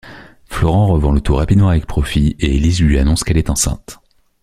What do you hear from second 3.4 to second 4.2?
enceinte.